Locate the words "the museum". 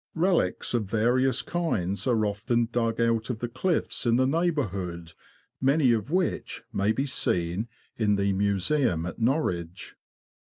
8.15-9.05